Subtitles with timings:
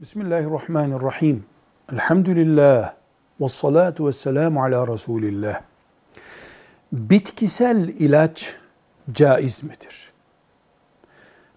[0.00, 1.44] Bismillahirrahmanirrahim.
[1.92, 2.94] Elhamdülillah.
[3.40, 5.60] Ve salatu ve selamu ala Resulillah.
[6.92, 8.54] Bitkisel ilaç
[9.12, 10.12] caiz midir?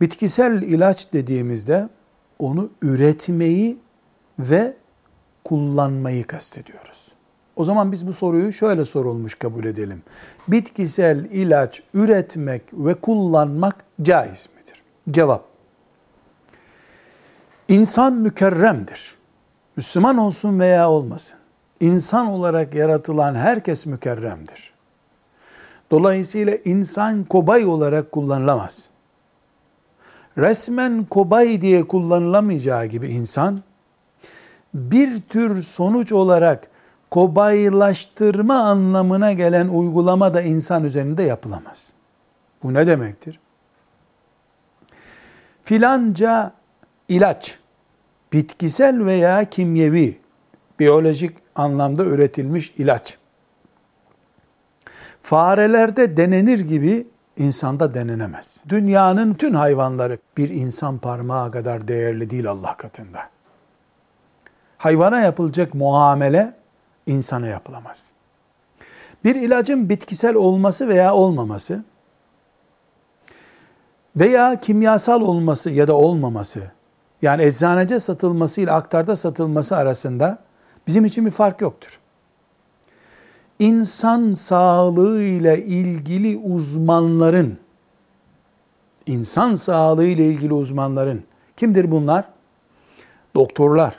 [0.00, 1.88] Bitkisel ilaç dediğimizde
[2.38, 3.78] onu üretmeyi
[4.38, 4.76] ve
[5.44, 7.08] kullanmayı kastediyoruz.
[7.56, 10.02] O zaman biz bu soruyu şöyle sorulmuş kabul edelim.
[10.48, 14.82] Bitkisel ilaç üretmek ve kullanmak caiz midir?
[15.10, 15.55] Cevap
[17.68, 19.14] İnsan mükerremdir.
[19.76, 21.38] Müslüman olsun veya olmasın.
[21.80, 24.72] İnsan olarak yaratılan herkes mükerremdir.
[25.90, 28.90] Dolayısıyla insan kobay olarak kullanılamaz.
[30.38, 33.62] Resmen kobay diye kullanılamayacağı gibi insan
[34.74, 36.68] bir tür sonuç olarak
[37.10, 41.92] kobaylaştırma anlamına gelen uygulama da insan üzerinde yapılamaz.
[42.62, 43.40] Bu ne demektir?
[45.64, 46.52] Filanca
[47.08, 47.58] ilaç,
[48.32, 50.20] bitkisel veya kimyevi,
[50.78, 53.18] biyolojik anlamda üretilmiş ilaç,
[55.22, 58.60] farelerde denenir gibi insanda denenemez.
[58.68, 63.20] Dünyanın tüm hayvanları bir insan parmağı kadar değerli değil Allah katında.
[64.78, 66.54] Hayvana yapılacak muamele
[67.06, 68.10] insana yapılamaz.
[69.24, 71.84] Bir ilacın bitkisel olması veya olmaması
[74.16, 76.75] veya kimyasal olması ya da olmaması
[77.22, 80.38] yani eczanece satılması ile aktarda satılması arasında
[80.86, 82.00] bizim için bir fark yoktur.
[83.58, 87.58] İnsan sağlığı ile ilgili uzmanların
[89.06, 91.24] insan sağlığı ile ilgili uzmanların
[91.56, 92.24] kimdir bunlar?
[93.34, 93.96] Doktorlar,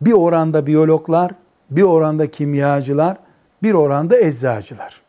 [0.00, 1.32] bir oranda biyologlar,
[1.70, 3.16] bir oranda kimyacılar,
[3.62, 5.00] bir oranda eczacılar.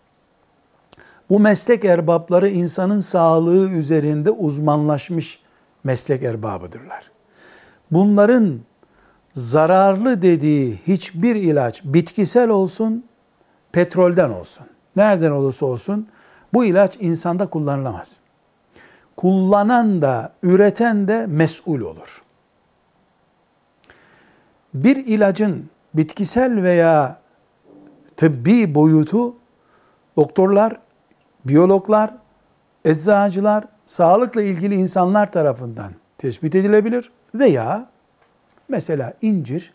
[1.30, 5.43] Bu meslek erbapları insanın sağlığı üzerinde uzmanlaşmış
[5.84, 7.12] meslek erbabıdırlar.
[7.92, 8.60] Bunların
[9.34, 13.06] zararlı dediği hiçbir ilaç bitkisel olsun,
[13.72, 16.08] petrolden olsun, nereden olursa olsun
[16.54, 18.18] bu ilaç insanda kullanılamaz.
[19.18, 22.24] Kullanan da, üreten de mesul olur.
[24.74, 27.20] Bir ilacın bitkisel veya
[28.18, 29.36] tıbbi boyutu
[30.18, 30.80] doktorlar,
[31.46, 32.14] biyologlar,
[32.86, 37.90] eczacılar, sağlıkla ilgili insanlar tarafından tespit edilebilir veya
[38.70, 39.74] mesela incir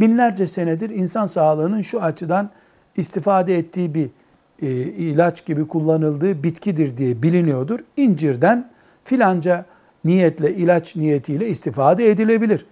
[0.00, 2.50] binlerce senedir insan sağlığının şu açıdan
[2.96, 4.10] istifade ettiği bir
[4.62, 7.80] e, ilaç gibi kullanıldığı bitkidir diye biliniyordur.
[7.96, 8.70] İncirden
[9.04, 9.64] filanca
[10.04, 12.66] niyetle, ilaç niyetiyle istifade edilebilir.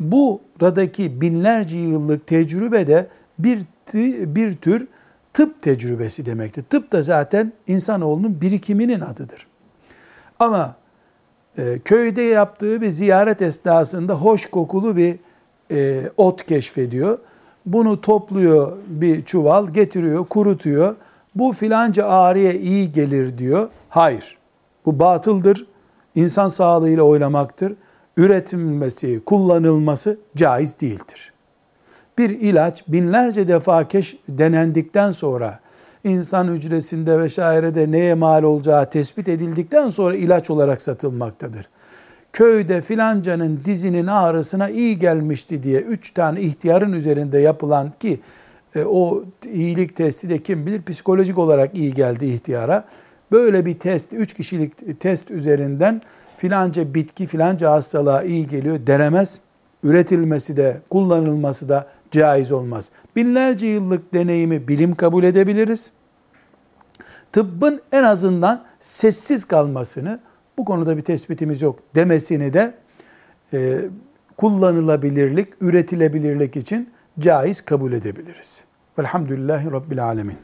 [0.00, 3.06] Buradaki binlerce yıllık tecrübe de
[3.38, 3.62] bir,
[4.34, 4.88] bir tür
[5.32, 6.62] tıp tecrübesi demektir.
[6.62, 9.46] Tıp da zaten insanoğlunun birikiminin adıdır.
[10.40, 10.74] Ama
[11.58, 15.16] e, köyde yaptığı bir ziyaret esnasında hoş kokulu bir
[15.70, 17.18] e, ot keşfediyor.
[17.66, 20.96] Bunu topluyor bir çuval, getiriyor, kurutuyor.
[21.34, 23.68] Bu filanca ağrıya iyi gelir diyor.
[23.88, 24.38] Hayır.
[24.86, 25.66] Bu batıldır.
[26.14, 27.72] İnsan sağlığıyla oynamaktır.
[28.16, 31.32] Üretilmesi, kullanılması caiz değildir.
[32.18, 35.60] Bir ilaç binlerce defa keş denendikten sonra
[36.06, 41.68] insan hücresinde vesairede neye mal olacağı tespit edildikten sonra ilaç olarak satılmaktadır.
[42.32, 48.20] Köyde filancanın dizinin ağrısına iyi gelmişti diye üç tane ihtiyarın üzerinde yapılan ki
[48.74, 52.84] e, o iyilik testi de kim bilir psikolojik olarak iyi geldi ihtiyara.
[53.32, 56.02] Böyle bir test, üç kişilik test üzerinden
[56.36, 59.40] filanca bitki filanca hastalığa iyi geliyor denemez.
[59.82, 62.90] Üretilmesi de kullanılması da caiz olmaz.
[63.16, 65.92] Binlerce yıllık deneyimi bilim kabul edebiliriz.
[67.32, 70.20] Tıbbın en azından sessiz kalmasını,
[70.58, 72.74] bu konuda bir tespitimiz yok demesini de
[73.52, 73.78] e,
[74.36, 78.64] kullanılabilirlik, üretilebilirlik için caiz kabul edebiliriz.
[78.98, 80.34] Velhamdülillahi Rabbil Alemin.